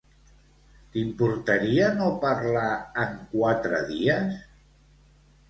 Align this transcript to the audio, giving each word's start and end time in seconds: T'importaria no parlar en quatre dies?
T'importaria 0.95 1.89
no 1.99 2.07
parlar 2.23 2.71
en 3.05 3.13
quatre 3.35 3.85
dies? 3.93 4.43